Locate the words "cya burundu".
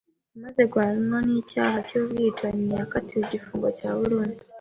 3.77-4.41